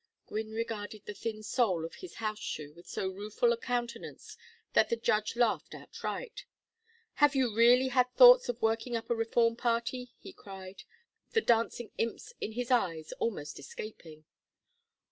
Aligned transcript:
Gwynne 0.25 0.49
regarded 0.53 1.05
the 1.05 1.13
thin 1.13 1.43
sole 1.43 1.85
of 1.85 1.93
his 1.93 2.15
house 2.15 2.39
shoe 2.39 2.73
with 2.73 2.87
so 2.87 3.07
rueful 3.07 3.53
a 3.53 3.55
countenance 3.57 4.35
that 4.73 4.89
the 4.89 4.95
judge 4.95 5.35
laughed 5.35 5.75
outright. 5.75 6.45
"Have 7.21 7.35
you 7.35 7.53
really 7.55 7.89
had 7.89 8.11
thoughts 8.15 8.49
of 8.49 8.59
working 8.63 8.95
up 8.95 9.11
a 9.11 9.15
reform 9.15 9.55
party?" 9.57 10.15
he 10.17 10.33
cried, 10.33 10.85
the 11.33 11.41
dancing 11.41 11.91
imps 11.99 12.33
in 12.41 12.53
his 12.53 12.71
eyes 12.71 13.11
almost 13.19 13.59
escaping. 13.59 14.25